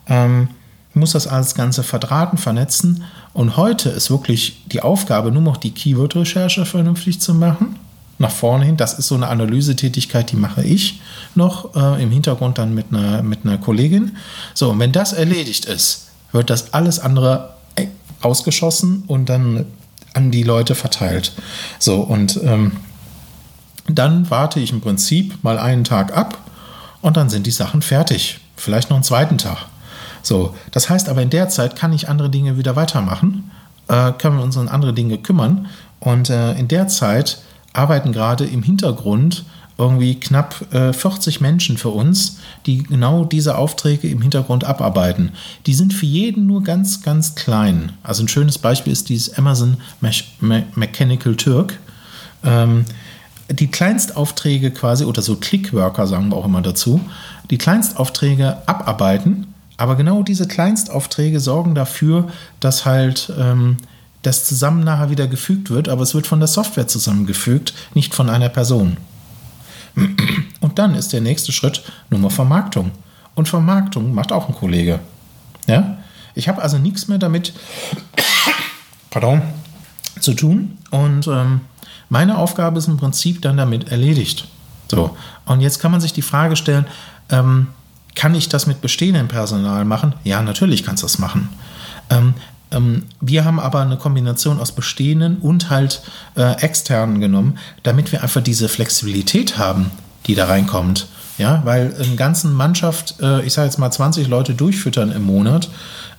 Ähm, 0.07 0.49
Muss 0.95 1.13
das 1.13 1.27
alles 1.27 1.55
Ganze 1.55 1.83
verdrahten, 1.83 2.39
vernetzen. 2.39 3.05
Und 3.33 3.57
heute 3.57 3.91
ist 3.91 4.11
wirklich 4.11 4.63
die 4.67 4.81
Aufgabe, 4.81 5.33
nur 5.33 5.43
noch 5.43 5.57
die 5.57 5.73
Keyword-Recherche 5.73 6.65
vernünftig 6.65 7.21
zu 7.21 7.35
machen. 7.35 7.77
Nach 8.19 8.31
vorne 8.31 8.65
hin. 8.65 8.77
Das 8.77 8.97
ist 8.99 9.09
so 9.09 9.17
eine 9.17 9.27
Analysetätigkeit, 9.27 10.31
die 10.31 10.37
mache 10.37 10.63
ich 10.63 11.01
noch 11.35 11.75
äh, 11.75 12.01
im 12.01 12.13
Hintergrund 12.13 12.59
dann 12.59 12.73
mit 12.73 12.87
einer, 12.93 13.23
mit 13.23 13.41
einer 13.45 13.59
Kollegin. 13.59 14.17
So, 14.55 14.71
und 14.71 14.79
wenn 14.79 14.93
das 14.93 15.13
erledigt 15.13 15.65
ist, 15.65 16.11
wird 16.31 16.49
das 16.49 16.73
alles 16.75 17.01
andere 17.01 17.55
äh, 17.75 17.89
ausgeschossen 18.21 19.03
und 19.09 19.29
dann 19.29 19.67
an 20.15 20.31
die 20.31 20.45
Leute 20.45 20.77
verteilt. 20.77 21.33
So, 21.81 22.01
und 22.01 22.41
ähm, 22.45 22.73
dann 23.87 24.31
warte 24.31 24.61
ich 24.61 24.73
im 24.73 24.81
Prinzip 24.81 25.43
mal 25.43 25.59
einen 25.59 25.85
Tag 25.85 26.17
ab 26.17 26.39
und 27.03 27.17
dann 27.17 27.29
sind 27.29 27.47
die 27.47 27.51
Sachen 27.51 27.83
fertig. 27.83 28.39
Vielleicht 28.57 28.91
noch 28.91 28.97
einen 28.97 29.05
zweiten 29.05 29.39
Tag. 29.39 29.67
So, 30.25 30.55
das 30.73 30.89
heißt 30.89 31.09
aber 31.09 31.23
in 31.23 31.31
der 31.31 31.49
Zeit 31.49 31.77
kann 31.77 31.93
ich 31.93 32.09
andere 32.09 32.31
Dinge 32.31 32.57
wieder 32.57 32.75
weitermachen, 32.75 33.51
äh, 33.89 34.13
können 34.13 34.39
wir 34.39 34.43
uns 34.43 34.57
um 34.57 34.67
andere 34.69 34.95
Dinge 34.95 35.19
kümmern 35.19 35.69
und 36.01 36.31
äh, 36.31 36.55
in 36.55 36.67
der 36.67 36.89
Zeit 36.89 37.39
arbeiten 37.75 38.13
gerade 38.13 38.45
im 38.47 38.63
Hintergrund 38.63 39.45
irgendwie 39.77 40.15
knapp 40.15 40.73
äh, 40.73 40.93
40 40.93 41.41
Menschen 41.41 41.77
für 41.77 41.89
uns, 41.89 42.39
die 42.65 42.85
genau 42.85 43.25
diese 43.25 43.59
Aufträge 43.59 44.09
im 44.09 44.23
Hintergrund 44.23 44.65
abarbeiten. 44.65 45.33
Die 45.67 45.75
sind 45.75 45.93
für 45.93 46.07
jeden 46.07 46.47
nur 46.47 46.63
ganz, 46.63 47.03
ganz 47.03 47.35
klein. 47.35 47.93
Also 48.03 48.23
ein 48.23 48.29
schönes 48.29 48.57
Beispiel 48.57 48.93
ist 48.93 49.09
dieses 49.09 49.37
Amazon 49.37 49.79
Me 50.01 50.13
Me 50.41 50.65
Mechanical 50.75 51.35
Turk. 51.35 51.79
Ähm, 52.45 52.85
die 53.51 53.67
Kleinstaufträge 53.67 54.71
quasi, 54.71 55.05
oder 55.05 55.21
so 55.21 55.37
Clickworker 55.37 56.07
sagen 56.07 56.31
wir 56.31 56.37
auch 56.37 56.47
immer 56.47 56.63
dazu, 56.63 57.01
die 57.51 57.59
Kleinstaufträge 57.59 58.67
abarbeiten, 58.67 59.54
aber 59.77 59.97
genau 59.97 60.23
diese 60.23 60.47
Kleinstaufträge 60.47 61.41
sorgen 61.41 61.75
dafür, 61.75 62.29
dass 62.61 62.85
halt 62.85 63.33
ähm, 63.39 63.79
das 64.23 64.45
zusammen 64.45 64.85
nachher 64.85 65.11
wieder 65.11 65.27
gefügt 65.27 65.71
wird, 65.71 65.89
aber 65.89 66.03
es 66.03 66.15
wird 66.15 66.27
von 66.27 66.41
der 66.41 66.49
Software 66.49 66.89
zusammengefügt, 66.89 67.75
nicht 67.95 68.15
von 68.15 68.31
einer 68.31 68.49
Person. 68.49 68.97
Und 70.61 70.79
dann 70.79 70.95
ist 70.95 71.13
der 71.13 71.21
nächste 71.21 71.53
Schritt 71.53 71.83
Nummer 72.11 72.31
Vermarktung. 72.31 72.91
Und 73.35 73.49
Vermarktung 73.49 74.15
macht 74.15 74.33
auch 74.33 74.49
ein 74.49 74.55
Kollege. 74.55 75.01
Ja? 75.67 75.99
Ich 76.35 76.49
habe 76.49 76.63
also 76.63 76.79
nichts 76.79 77.09
mehr 77.09 77.19
damit 77.19 77.53
pardon, 79.11 79.43
zu 80.21 80.35
tun. 80.35 80.79
Und 80.91 81.27
ähm, 81.29 81.61
meine 82.09 82.39
Aufgabe 82.39 82.79
ist 82.79 82.89
im 82.89 82.97
Prinzip 82.97 83.43
dann 83.43 83.57
damit 83.57 83.91
erledigt. 83.91 84.49
So, 84.91 85.17
und 85.47 85.61
jetzt 85.61 85.81
kann 85.81 85.91
man 85.91 86.01
sich 86.01 86.13
die 86.13 86.23
Frage 86.23 86.57
stellen, 86.57 86.87
ähm, 87.31 87.69
kann 88.15 88.35
ich 88.35 88.49
das 88.49 88.67
mit 88.67 88.81
bestehendem 88.81 89.29
Personal 89.29 89.85
machen? 89.85 90.15
Ja, 90.25 90.43
natürlich 90.43 90.85
kannst 90.85 91.03
du 91.03 91.07
das 91.07 91.19
machen. 91.19 91.49
Ähm, 92.11 92.35
ähm, 92.71 93.05
wir 93.21 93.45
haben 93.45 93.61
aber 93.61 93.81
eine 93.81 93.97
Kombination 93.97 94.59
aus 94.61 94.73
bestehenden 94.73 95.39
und 95.39 95.71
halt 95.71 96.03
äh, 96.37 96.61
externen 96.61 97.21
genommen, 97.21 97.59
damit 97.83 98.13
wir 98.13 98.23
einfach 98.23 98.43
diese 98.43 98.69
Flexibilität 98.69 99.59
haben, 99.59 99.91
die 100.27 100.35
da 100.35 100.47
reinkommt. 100.47 101.07
Ja, 101.37 101.63
weil 101.65 101.93
eine 101.99 102.15
ganze 102.15 102.47
Mannschaft, 102.47 103.17
äh, 103.21 103.43
ich 103.43 103.53
sage 103.53 103.67
jetzt 103.67 103.79
mal 103.79 103.91
20 103.91 104.29
Leute 104.29 104.55
durchfüttern 104.55 105.11
im 105.11 105.25
Monat 105.25 105.69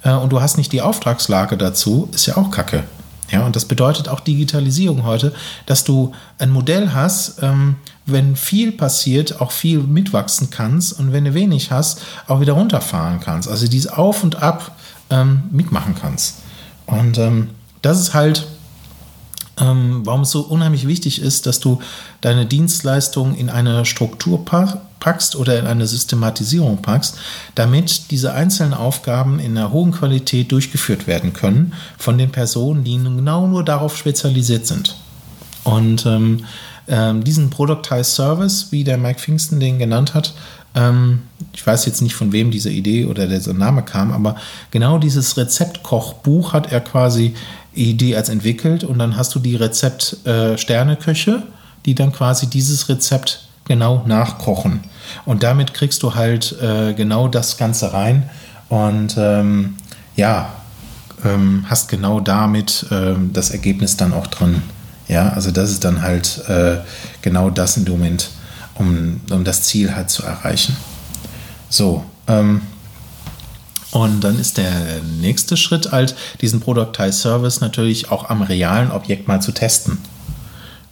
äh, 0.03 0.11
und 0.11 0.33
du 0.33 0.41
hast 0.41 0.57
nicht 0.57 0.73
die 0.73 0.81
Auftragslage 0.81 1.55
dazu, 1.57 2.09
ist 2.13 2.25
ja 2.25 2.35
auch 2.35 2.51
Kacke. 2.51 2.83
Ja, 3.31 3.45
und 3.45 3.55
das 3.55 3.65
bedeutet 3.65 4.09
auch 4.09 4.19
Digitalisierung 4.19 5.03
heute, 5.03 5.33
dass 5.65 5.83
du 5.83 6.13
ein 6.37 6.51
Modell 6.51 6.93
hast, 6.93 7.41
ähm, 7.41 7.77
wenn 8.05 8.35
viel 8.35 8.71
passiert, 8.71 9.41
auch 9.41 9.51
viel 9.51 9.79
mitwachsen 9.79 10.49
kannst 10.49 10.99
und 10.99 11.11
wenn 11.11 11.25
du 11.25 11.33
wenig 11.33 11.71
hast, 11.71 12.01
auch 12.27 12.39
wieder 12.39 12.53
runterfahren 12.53 13.19
kannst. 13.19 13.49
Also 13.49 13.67
dieses 13.67 13.91
Auf 13.91 14.23
und 14.23 14.41
Ab 14.41 14.75
ähm, 15.09 15.43
mitmachen 15.51 15.95
kannst. 15.99 16.35
Und 16.85 17.17
ähm, 17.17 17.49
das 17.81 17.99
ist 17.99 18.13
halt, 18.13 18.47
ähm, 19.59 20.01
warum 20.03 20.21
es 20.21 20.31
so 20.31 20.41
unheimlich 20.41 20.87
wichtig 20.87 21.21
ist, 21.21 21.45
dass 21.45 21.59
du 21.59 21.79
deine 22.21 22.45
Dienstleistung 22.45 23.35
in 23.35 23.49
eine 23.49 23.85
Struktur 23.85 24.43
packst 24.99 25.35
oder 25.35 25.57
in 25.57 25.65
eine 25.65 25.87
Systematisierung 25.87 26.81
packst, 26.81 27.17
damit 27.55 28.11
diese 28.11 28.33
einzelnen 28.33 28.73
Aufgaben 28.73 29.39
in 29.39 29.57
einer 29.57 29.71
hohen 29.71 29.91
Qualität 29.91 30.51
durchgeführt 30.51 31.07
werden 31.07 31.33
können 31.33 31.73
von 31.97 32.17
den 32.17 32.31
Personen, 32.31 32.83
die 32.83 32.97
genau 32.97 33.47
nur 33.47 33.63
darauf 33.63 33.97
spezialisiert 33.97 34.67
sind. 34.67 34.95
Und 35.63 36.05
ähm, 36.05 36.45
ähm, 36.87 37.23
diesen 37.23 37.49
Productized 37.49 38.13
Service, 38.13 38.67
wie 38.71 38.83
der 38.83 38.97
Mike 38.97 39.19
Pfingsten 39.19 39.59
den 39.59 39.79
genannt 39.79 40.13
hat, 40.13 40.33
ähm, 40.75 41.21
ich 41.53 41.65
weiß 41.65 41.85
jetzt 41.85 42.01
nicht, 42.01 42.15
von 42.15 42.31
wem 42.31 42.51
diese 42.51 42.69
Idee 42.69 43.05
oder 43.05 43.27
dieser 43.27 43.53
Name 43.53 43.83
kam, 43.83 44.11
aber 44.11 44.35
genau 44.71 44.97
dieses 44.99 45.37
Rezeptkochbuch 45.37 46.53
hat 46.53 46.71
er 46.71 46.81
quasi 46.81 47.33
Idee 47.73 48.15
als 48.15 48.29
entwickelt 48.29 48.83
und 48.83 48.99
dann 48.99 49.17
hast 49.17 49.33
du 49.35 49.39
die 49.39 49.55
Rezept-Sterneköche, 49.55 51.31
äh, 51.31 51.51
die 51.85 51.95
dann 51.95 52.11
quasi 52.11 52.47
dieses 52.47 52.89
Rezept 52.89 53.47
genau 53.65 54.03
nachkochen. 54.05 54.81
Und 55.25 55.43
damit 55.43 55.73
kriegst 55.73 56.03
du 56.03 56.15
halt 56.15 56.55
äh, 56.61 56.93
genau 56.93 57.27
das 57.27 57.57
Ganze 57.57 57.93
rein 57.93 58.29
und 58.69 59.15
ähm, 59.17 59.75
ja, 60.15 60.49
ähm, 61.23 61.65
hast 61.69 61.89
genau 61.89 62.19
damit 62.19 62.85
ähm, 62.91 63.31
das 63.33 63.51
Ergebnis 63.51 63.97
dann 63.97 64.13
auch 64.13 64.27
drin. 64.27 64.61
Ja, 65.07 65.29
also 65.29 65.51
das 65.51 65.71
ist 65.71 65.83
dann 65.83 66.01
halt 66.01 66.47
äh, 66.47 66.77
genau 67.21 67.49
das 67.49 67.77
in 67.77 67.83
Moment, 67.85 68.29
um, 68.75 69.21
um 69.31 69.43
das 69.43 69.63
Ziel 69.63 69.95
halt 69.95 70.09
zu 70.09 70.23
erreichen. 70.23 70.75
So, 71.69 72.03
ähm, 72.27 72.61
und 73.91 74.21
dann 74.25 74.37
ist 74.39 74.57
der 74.57 74.73
nächste 75.21 75.55
Schritt 75.55 75.91
halt, 75.91 76.15
diesen 76.41 76.59
Productized 76.59 77.21
Service 77.21 77.61
natürlich 77.61 78.11
auch 78.11 78.29
am 78.29 78.41
realen 78.41 78.91
Objekt 78.91 79.27
mal 79.27 79.41
zu 79.41 79.53
testen. 79.53 79.99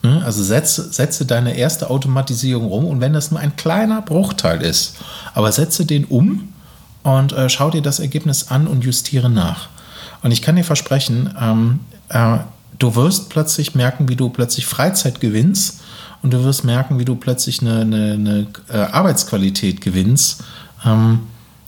Ne? 0.03 0.21
Also 0.23 0.43
setze, 0.43 0.91
setze 0.91 1.25
deine 1.25 1.57
erste 1.57 1.89
Automatisierung 1.89 2.71
um 2.71 2.85
und 2.85 3.01
wenn 3.01 3.13
das 3.13 3.31
nur 3.31 3.39
ein 3.39 3.55
kleiner 3.55 4.01
Bruchteil 4.01 4.61
ist, 4.61 4.95
aber 5.33 5.51
setze 5.51 5.85
den 5.85 6.05
um 6.05 6.53
und 7.03 7.33
äh, 7.33 7.49
schau 7.49 7.69
dir 7.69 7.81
das 7.81 7.99
Ergebnis 7.99 8.49
an 8.49 8.67
und 8.67 8.83
justiere 8.83 9.29
nach. 9.29 9.67
Und 10.21 10.31
ich 10.31 10.41
kann 10.41 10.55
dir 10.55 10.63
versprechen, 10.63 11.33
ähm, 11.41 11.79
äh, 12.09 12.37
du 12.83 12.95
wirst 12.95 13.29
plötzlich 13.29 13.75
merken, 13.75 14.09
wie 14.09 14.17
du 14.17 14.29
plötzlich 14.29 14.65
Freizeit 14.65 15.21
gewinnst 15.21 15.81
und 16.21 16.33
du 16.33 16.43
wirst 16.43 16.65
merken, 16.65 16.99
wie 16.99 17.05
du 17.05 17.15
plötzlich 17.15 17.61
eine, 17.61 17.81
eine, 17.81 18.11
eine 18.13 18.47
äh, 18.69 18.77
Arbeitsqualität 18.77 19.79
gewinnst, 19.79 20.43
ähm, 20.85 21.21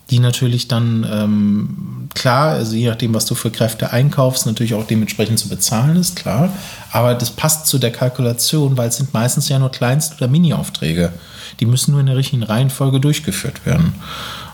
die 0.09 0.19
natürlich 0.19 0.67
dann 0.67 1.07
ähm, 1.09 2.09
klar, 2.13 2.49
also 2.49 2.75
je 2.75 2.89
nachdem, 2.89 3.13
was 3.13 3.25
du 3.25 3.33
für 3.33 3.49
Kräfte 3.49 3.91
einkaufst, 3.91 4.45
natürlich 4.45 4.73
auch 4.75 4.85
dementsprechend 4.85 5.39
zu 5.39 5.47
bezahlen 5.47 5.95
ist, 5.95 6.17
klar. 6.17 6.49
Aber 6.91 7.15
das 7.15 7.31
passt 7.31 7.67
zu 7.67 7.79
der 7.79 7.91
Kalkulation, 7.91 8.77
weil 8.77 8.89
es 8.89 8.97
sind 8.97 9.13
meistens 9.13 9.47
ja 9.49 9.57
nur 9.57 9.71
Kleinst- 9.71 10.15
oder 10.17 10.27
Mini-Aufträge. 10.27 11.13
Die 11.59 11.65
müssen 11.65 11.91
nur 11.91 12.01
in 12.01 12.07
der 12.07 12.17
richtigen 12.17 12.43
Reihenfolge 12.43 12.99
durchgeführt 12.99 13.65
werden. 13.65 13.95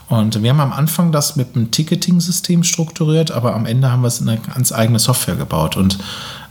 Und 0.08 0.42
wir 0.42 0.50
haben 0.50 0.60
am 0.60 0.72
Anfang 0.72 1.10
das 1.10 1.36
mit 1.36 1.56
einem 1.56 1.70
Ticketing-System 1.70 2.64
strukturiert, 2.64 3.30
aber 3.30 3.54
am 3.54 3.66
Ende 3.66 3.90
haben 3.90 4.02
wir 4.02 4.08
es 4.08 4.20
in 4.20 4.28
eine 4.28 4.40
ganz 4.40 4.70
eigene 4.70 4.98
Software 4.98 5.36
gebaut. 5.36 5.76
Und 5.76 5.98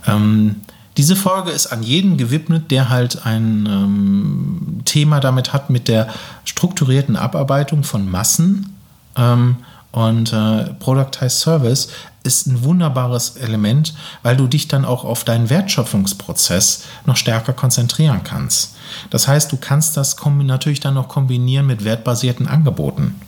ähm, 0.06 0.62
diese 0.96 1.16
Folge 1.16 1.50
ist 1.50 1.68
an 1.68 1.82
jeden 1.82 2.18
gewidmet, 2.18 2.70
der 2.70 2.90
halt 2.90 3.24
ein 3.24 3.66
ähm, 3.66 4.80
Thema 4.84 5.20
damit 5.20 5.52
hat, 5.52 5.70
mit 5.70 5.88
der 5.88 6.08
strukturierten 6.44 7.16
Abarbeitung 7.16 7.82
von 7.82 8.10
Massen. 8.10 8.76
Ähm, 9.16 9.56
und 9.90 10.32
äh, 10.32 10.72
Productized 10.80 11.40
Service 11.40 11.88
ist 12.24 12.46
ein 12.46 12.62
wunderbares 12.62 13.36
Element, 13.36 13.94
weil 14.22 14.36
du 14.36 14.46
dich 14.46 14.68
dann 14.68 14.84
auch 14.84 15.04
auf 15.04 15.24
deinen 15.24 15.50
Wertschöpfungsprozess 15.50 16.84
noch 17.04 17.16
stärker 17.16 17.52
konzentrieren 17.52 18.20
kannst. 18.22 18.76
Das 19.10 19.28
heißt, 19.28 19.50
du 19.50 19.56
kannst 19.56 19.96
das 19.96 20.16
natürlich 20.24 20.80
dann 20.80 20.94
noch 20.94 21.08
kombinieren 21.08 21.66
mit 21.66 21.84
wertbasierten 21.84 22.46
Angeboten. 22.46 23.20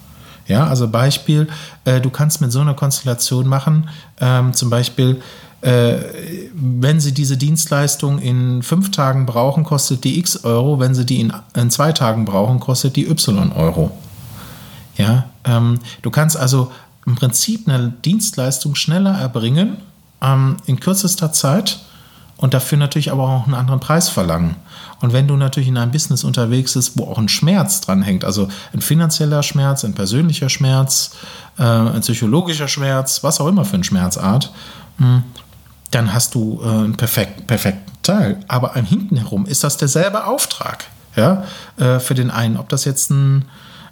Ja, 0.46 0.66
also 0.66 0.88
Beispiel, 0.88 1.48
äh, 1.86 2.00
du 2.00 2.10
kannst 2.10 2.40
mit 2.42 2.52
so 2.52 2.60
einer 2.60 2.74
Konstellation 2.74 3.46
machen, 3.46 3.88
ähm, 4.20 4.52
zum 4.52 4.68
Beispiel, 4.68 5.22
wenn 5.66 7.00
Sie 7.00 7.12
diese 7.12 7.36
Dienstleistung 7.38 8.18
in 8.18 8.62
fünf 8.62 8.90
Tagen 8.90 9.24
brauchen, 9.24 9.64
kostet 9.64 10.04
die 10.04 10.18
X 10.18 10.44
Euro. 10.44 10.78
Wenn 10.78 10.94
Sie 10.94 11.06
die 11.06 11.20
in, 11.20 11.32
in 11.56 11.70
zwei 11.70 11.92
Tagen 11.92 12.26
brauchen, 12.26 12.60
kostet 12.60 12.96
die 12.96 13.06
Y 13.08 13.50
Euro. 13.52 13.90
Ja, 14.96 15.24
ähm, 15.44 15.80
du 16.02 16.10
kannst 16.10 16.36
also 16.36 16.70
im 17.06 17.16
Prinzip 17.16 17.68
eine 17.68 17.90
Dienstleistung 18.04 18.74
schneller 18.74 19.18
erbringen 19.18 19.78
ähm, 20.22 20.56
in 20.66 20.80
kürzester 20.80 21.32
Zeit 21.32 21.80
und 22.36 22.54
dafür 22.54 22.78
natürlich 22.78 23.12
aber 23.12 23.22
auch 23.22 23.44
einen 23.44 23.54
anderen 23.54 23.80
Preis 23.80 24.08
verlangen. 24.08 24.56
Und 25.00 25.12
wenn 25.12 25.28
du 25.28 25.36
natürlich 25.36 25.68
in 25.68 25.76
einem 25.76 25.92
Business 25.92 26.24
unterwegs 26.24 26.74
bist, 26.74 26.98
wo 26.98 27.04
auch 27.04 27.18
ein 27.18 27.28
Schmerz 27.28 27.80
dran 27.80 28.02
hängt, 28.02 28.24
also 28.24 28.48
ein 28.72 28.80
finanzieller 28.80 29.42
Schmerz, 29.42 29.84
ein 29.84 29.94
persönlicher 29.94 30.48
Schmerz, 30.48 31.12
äh, 31.58 31.62
ein 31.62 32.00
psychologischer 32.00 32.68
Schmerz, 32.68 33.22
was 33.22 33.40
auch 33.40 33.48
immer 33.48 33.64
für 33.64 33.74
eine 33.74 33.84
Schmerzart, 33.84 34.52
mh, 34.98 35.06
hm, 35.06 35.22
dann 35.94 36.12
hast 36.12 36.34
du 36.34 36.60
äh, 36.62 36.66
einen 36.66 36.96
perfekt, 36.96 37.46
perfekten 37.46 37.92
Teil. 38.02 38.40
Aber 38.48 38.76
am 38.76 38.84
hinten 38.84 39.16
herum 39.16 39.46
ist 39.46 39.64
das 39.64 39.76
derselbe 39.76 40.26
Auftrag. 40.26 40.84
Ja, 41.16 41.44
äh, 41.76 42.00
für 42.00 42.14
den 42.14 42.30
einen, 42.30 42.56
ob 42.56 42.68
das 42.68 42.84
jetzt 42.84 43.10
ein, 43.10 43.44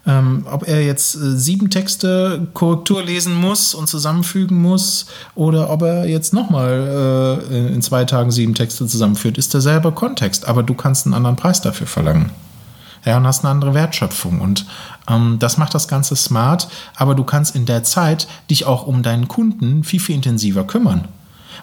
Ähm, 0.05 0.49
ob 0.51 0.67
er 0.67 0.85
jetzt 0.85 1.15
äh, 1.15 1.37
sieben 1.37 1.71
Texte 1.71 2.49
Korrektur 2.55 3.05
lesen 3.05 3.35
muss 3.35 3.73
und 3.73 3.87
zusammenfügen 3.87 4.61
muss 4.61 5.07
oder 5.37 5.71
ob 5.71 5.83
er 5.83 6.09
jetzt 6.09 6.35
nochmal 6.35 7.47
äh, 7.49 7.73
in 7.73 7.83
zwei 7.83 8.05
Tagen 8.05 8.33
sieben 8.33 8.57
Texte 8.57 8.85
zusammenführt, 8.89 9.39
ist 9.39 9.55
derselbe 9.55 9.93
Kontext, 9.93 10.49
aber 10.49 10.65
du 10.65 10.75
kannst 10.75 11.07
einen 11.07 11.15
anderen 11.15 11.37
Preis 11.37 11.61
dafür 11.61 11.87
verlangen. 11.87 12.31
Ja, 13.05 13.17
und 13.17 13.29
hast 13.29 13.45
eine 13.45 13.53
andere 13.53 13.75
Wertschöpfung. 13.75 14.41
Und 14.41 14.67
ähm, 15.09 15.37
das 15.39 15.57
macht 15.57 15.73
das 15.73 15.87
Ganze 15.87 16.17
smart, 16.17 16.67
aber 16.97 17.15
du 17.15 17.23
kannst 17.23 17.55
in 17.55 17.65
der 17.65 17.85
Zeit 17.85 18.27
dich 18.51 18.65
auch 18.67 18.89
um 18.89 19.05
deinen 19.05 19.29
Kunden 19.29 19.85
viel, 19.85 20.01
viel 20.01 20.17
intensiver 20.17 20.65
kümmern. 20.65 21.07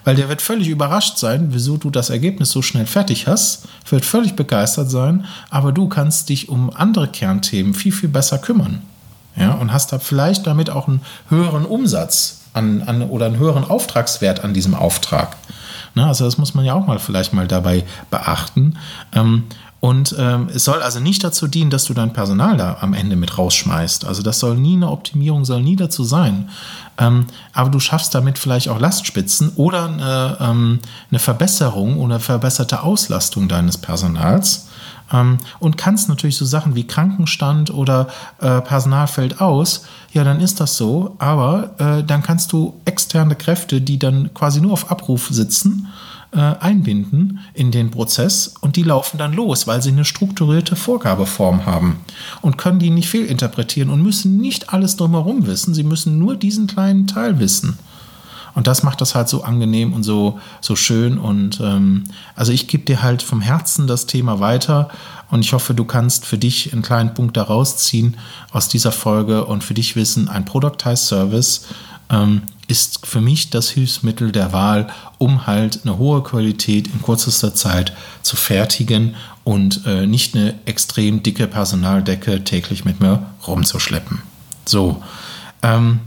Weil 0.04 0.16
der 0.16 0.28
wird 0.28 0.42
völlig 0.42 0.68
überrascht 0.68 1.18
sein, 1.18 1.48
wieso 1.50 1.76
du 1.76 1.90
das 1.90 2.10
Ergebnis 2.10 2.50
so 2.50 2.62
schnell 2.62 2.86
fertig 2.86 3.26
hast, 3.26 3.68
wird 3.88 4.04
völlig 4.04 4.34
begeistert 4.34 4.90
sein, 4.90 5.26
aber 5.50 5.72
du 5.72 5.88
kannst 5.88 6.28
dich 6.28 6.48
um 6.48 6.70
andere 6.74 7.08
Kernthemen 7.08 7.74
viel, 7.74 7.92
viel 7.92 8.08
besser 8.08 8.38
kümmern. 8.38 8.82
Ja, 9.36 9.52
und 9.52 9.72
hast 9.72 9.92
da 9.92 9.98
vielleicht 9.98 10.46
damit 10.46 10.70
auch 10.70 10.88
einen 10.88 11.02
höheren 11.28 11.64
Umsatz 11.64 12.40
an, 12.52 12.82
an, 12.82 13.02
oder 13.02 13.26
einen 13.26 13.38
höheren 13.38 13.64
Auftragswert 13.64 14.42
an 14.42 14.54
diesem 14.54 14.74
Auftrag. 14.74 15.36
Na, 15.94 16.08
also 16.08 16.24
das 16.24 16.38
muss 16.38 16.54
man 16.54 16.64
ja 16.64 16.74
auch 16.74 16.86
mal 16.86 16.98
vielleicht 16.98 17.32
mal 17.32 17.46
dabei 17.46 17.84
beachten. 18.10 18.76
Ähm, 19.12 19.44
und 19.80 20.14
ähm, 20.18 20.50
es 20.54 20.64
soll 20.64 20.82
also 20.82 21.00
nicht 21.00 21.24
dazu 21.24 21.48
dienen, 21.48 21.70
dass 21.70 21.84
du 21.86 21.94
dein 21.94 22.12
Personal 22.12 22.58
da 22.58 22.76
am 22.80 22.92
Ende 22.92 23.16
mit 23.16 23.38
rausschmeißt. 23.38 24.04
Also 24.04 24.22
das 24.22 24.38
soll 24.38 24.56
nie 24.56 24.76
eine 24.76 24.90
Optimierung, 24.90 25.46
soll 25.46 25.62
nie 25.62 25.76
dazu 25.76 26.04
sein. 26.04 26.50
Ähm, 26.98 27.26
aber 27.54 27.70
du 27.70 27.80
schaffst 27.80 28.14
damit 28.14 28.38
vielleicht 28.38 28.68
auch 28.68 28.78
Lastspitzen 28.78 29.52
oder 29.56 29.86
eine, 29.86 30.36
ähm, 30.38 30.80
eine 31.10 31.18
Verbesserung 31.18 31.98
oder 31.98 32.20
verbesserte 32.20 32.82
Auslastung 32.82 33.48
deines 33.48 33.78
Personals. 33.78 34.68
Ähm, 35.10 35.38
und 35.60 35.78
kannst 35.78 36.10
natürlich 36.10 36.36
so 36.36 36.44
Sachen 36.44 36.74
wie 36.74 36.86
Krankenstand 36.86 37.72
oder 37.72 38.08
äh, 38.40 38.60
Personal 38.60 39.06
fällt 39.06 39.40
aus, 39.40 39.86
ja, 40.12 40.24
dann 40.24 40.40
ist 40.40 40.60
das 40.60 40.76
so. 40.76 41.16
Aber 41.18 41.70
äh, 41.78 42.04
dann 42.04 42.22
kannst 42.22 42.52
du 42.52 42.74
externe 42.84 43.34
Kräfte, 43.34 43.80
die 43.80 43.98
dann 43.98 44.34
quasi 44.34 44.60
nur 44.60 44.74
auf 44.74 44.90
Abruf 44.90 45.28
sitzen, 45.30 45.88
äh, 46.32 46.38
einbinden 46.38 47.40
in 47.54 47.70
den 47.70 47.90
Prozess 47.90 48.54
und 48.60 48.76
die 48.76 48.82
laufen 48.82 49.18
dann 49.18 49.32
los, 49.32 49.66
weil 49.66 49.82
sie 49.82 49.90
eine 49.90 50.04
strukturierte 50.04 50.76
Vorgabeform 50.76 51.66
haben 51.66 52.00
und 52.40 52.56
können 52.56 52.78
die 52.78 52.90
nicht 52.90 53.08
fehlinterpretieren 53.08 53.90
und 53.90 54.02
müssen 54.02 54.36
nicht 54.36 54.72
alles 54.72 54.96
drumherum 54.96 55.46
wissen, 55.46 55.74
sie 55.74 55.82
müssen 55.82 56.18
nur 56.18 56.36
diesen 56.36 56.66
kleinen 56.66 57.06
Teil 57.06 57.38
wissen. 57.38 57.78
Und 58.54 58.66
das 58.66 58.82
macht 58.82 59.00
das 59.00 59.14
halt 59.14 59.28
so 59.28 59.44
angenehm 59.44 59.92
und 59.92 60.02
so, 60.02 60.40
so 60.60 60.74
schön. 60.74 61.18
Und 61.18 61.60
ähm, 61.60 62.04
also 62.34 62.52
ich 62.52 62.66
gebe 62.66 62.84
dir 62.84 63.02
halt 63.02 63.22
vom 63.22 63.40
Herzen 63.40 63.86
das 63.86 64.06
Thema 64.06 64.40
weiter 64.40 64.90
und 65.30 65.44
ich 65.44 65.52
hoffe, 65.52 65.74
du 65.74 65.84
kannst 65.84 66.26
für 66.26 66.38
dich 66.38 66.72
einen 66.72 66.82
kleinen 66.82 67.14
Punkt 67.14 67.36
daraus 67.36 67.76
ziehen 67.76 68.16
aus 68.52 68.68
dieser 68.68 68.92
Folge 68.92 69.44
und 69.44 69.62
für 69.62 69.74
dich 69.74 69.94
wissen, 69.94 70.28
ein 70.28 70.44
Productized 70.44 71.06
Service 71.06 71.66
ähm, 72.10 72.42
ist 72.70 73.06
für 73.06 73.20
mich 73.20 73.50
das 73.50 73.70
Hilfsmittel 73.70 74.32
der 74.32 74.52
Wahl, 74.52 74.86
um 75.18 75.46
halt 75.46 75.80
eine 75.84 75.98
hohe 75.98 76.22
Qualität 76.22 76.86
in 76.86 77.02
kürzester 77.02 77.54
Zeit 77.54 77.92
zu 78.22 78.36
fertigen 78.36 79.16
und 79.44 79.86
äh, 79.86 80.06
nicht 80.06 80.34
eine 80.34 80.54
extrem 80.66 81.22
dicke 81.22 81.46
Personaldecke 81.46 82.44
täglich 82.44 82.84
mit 82.84 83.00
mir 83.00 83.26
rumzuschleppen. 83.46 84.22
So, 84.64 85.02
ähm, 85.62 86.00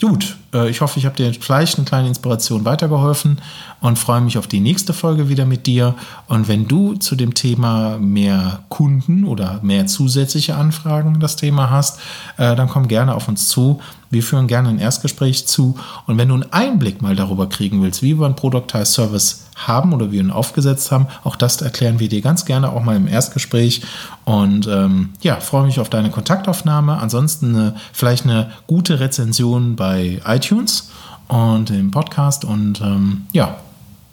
gut, 0.00 0.36
äh, 0.54 0.68
ich 0.70 0.80
hoffe, 0.80 0.98
ich 0.98 1.06
habe 1.06 1.16
dir 1.16 1.32
vielleicht 1.32 1.78
eine 1.78 1.84
kleine 1.84 2.08
Inspiration 2.08 2.64
weitergeholfen 2.64 3.38
und 3.80 3.98
freue 3.98 4.20
mich 4.20 4.38
auf 4.38 4.46
die 4.46 4.60
nächste 4.60 4.92
Folge 4.92 5.28
wieder 5.28 5.46
mit 5.46 5.66
dir. 5.66 5.94
Und 6.26 6.48
wenn 6.48 6.68
du 6.68 6.94
zu 6.94 7.16
dem 7.16 7.34
Thema 7.34 7.98
mehr 7.98 8.60
Kunden 8.68 9.24
oder 9.24 9.60
mehr 9.62 9.86
zusätzliche 9.86 10.56
Anfragen 10.56 11.20
das 11.20 11.36
Thema 11.36 11.70
hast, 11.70 12.00
äh, 12.36 12.54
dann 12.56 12.68
komm 12.68 12.88
gerne 12.88 13.14
auf 13.14 13.28
uns 13.28 13.48
zu. 13.48 13.80
Wir 14.10 14.24
führen 14.24 14.48
gerne 14.48 14.68
ein 14.68 14.78
Erstgespräch 14.78 15.46
zu. 15.46 15.76
Und 16.06 16.18
wenn 16.18 16.28
du 16.28 16.34
einen 16.34 16.52
Einblick 16.52 17.00
mal 17.00 17.14
darüber 17.14 17.48
kriegen 17.48 17.80
willst, 17.82 18.02
wie 18.02 18.18
wir 18.18 18.26
einen 18.26 18.34
Productized 18.34 18.92
Service 18.92 19.44
haben 19.54 19.92
oder 19.92 20.08
wie 20.08 20.12
wir 20.12 20.20
ihn 20.20 20.30
aufgesetzt 20.30 20.90
haben, 20.90 21.06
auch 21.22 21.36
das 21.36 21.60
erklären 21.62 22.00
wir 22.00 22.08
dir 22.08 22.20
ganz 22.20 22.44
gerne 22.44 22.72
auch 22.72 22.82
mal 22.82 22.96
im 22.96 23.06
Erstgespräch. 23.06 23.82
Und 24.24 24.66
ähm, 24.66 25.10
ja, 25.20 25.36
freue 25.36 25.64
mich 25.64 25.78
auf 25.78 25.90
deine 25.90 26.10
Kontaktaufnahme. 26.10 26.98
Ansonsten 26.98 27.54
eine, 27.54 27.74
vielleicht 27.92 28.24
eine 28.24 28.50
gute 28.66 28.98
Rezension 28.98 29.76
bei 29.76 30.20
iTunes 30.40 30.90
und 31.28 31.70
im 31.70 31.90
Podcast. 31.90 32.44
Und 32.44 32.80
ähm, 32.80 33.26
ja, 33.32 33.58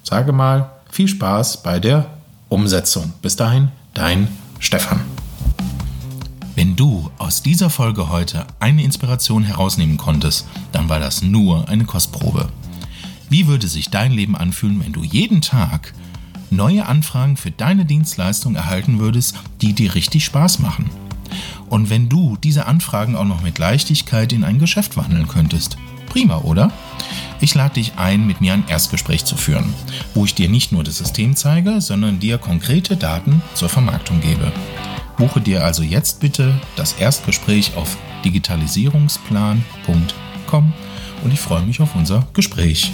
sage 0.04 0.34
mal 0.34 0.70
viel 0.92 1.08
Spaß 1.08 1.64
bei 1.64 1.80
der 1.80 2.06
Umsetzung. 2.50 3.14
Bis 3.22 3.36
dahin, 3.36 3.70
dein 3.94 4.28
Stefan. 4.60 5.02
Wenn 6.56 6.76
du 6.76 7.12
aus 7.18 7.44
dieser 7.44 7.70
Folge 7.70 8.10
heute 8.10 8.46
eine 8.60 8.84
Inspiration 8.84 9.44
herausnehmen 9.44 9.98
konntest, 9.98 10.48
dann 10.72 10.90
war 10.90 11.00
das 11.00 11.22
nur 11.22 11.70
eine 11.70 11.86
Kostprobe. 11.86 12.50
Wie 13.30 13.48
würde 13.48 13.68
sich 13.68 13.90
dein 13.90 14.12
Leben 14.12 14.36
anfühlen, 14.36 14.84
wenn 14.84 14.94
du 14.94 15.04
jeden 15.04 15.42
Tag 15.42 15.94
neue 16.50 16.88
Anfragen 16.88 17.38
für 17.38 17.52
deine 17.52 17.86
Dienstleistung 17.86 18.56
erhalten 18.56 19.00
würdest, 19.00 19.36
die 19.62 19.74
dir 19.74 19.94
richtig 19.96 20.26
Spaß 20.26 20.60
machen? 20.60 20.90
Und 21.70 21.90
wenn 21.90 22.10
du 22.10 22.38
diese 22.38 22.66
Anfragen 22.66 23.16
auch 23.16 23.26
noch 23.26 23.42
mit 23.42 23.60
Leichtigkeit 23.60 24.34
in 24.34 24.44
ein 24.44 24.60
Geschäft 24.60 24.98
wandeln 24.98 25.28
könntest? 25.28 25.78
Prima, 26.18 26.40
oder? 26.40 26.72
Ich 27.42 27.54
lade 27.54 27.76
dich 27.76 27.94
ein, 27.98 28.26
mit 28.26 28.42
mir 28.42 28.54
ein 28.54 28.68
Erstgespräch 28.68 29.26
zu 29.26 29.38
führen, 29.38 29.72
wo 30.16 30.26
ich 30.26 30.34
dir 30.34 30.50
nicht 30.50 30.72
nur 30.72 30.84
das 30.84 30.98
System 30.98 31.36
zeige, 31.36 31.80
sondern 31.80 32.20
dir 32.20 32.40
konkrete 32.40 32.98
Daten 32.98 33.44
zur 33.54 33.70
Vermarktung 33.70 34.20
gebe. 34.20 34.52
Buche 35.20 35.42
dir 35.42 35.64
also 35.64 35.84
jetzt 35.84 36.20
bitte 36.20 36.60
das 36.76 36.94
Erstgespräch 36.94 37.74
auf 37.76 37.96
digitalisierungsplan.com 38.26 40.74
und 41.24 41.32
ich 41.32 41.40
freue 41.40 41.62
mich 41.62 41.82
auf 41.82 41.94
unser 41.94 42.26
Gespräch. 42.34 42.92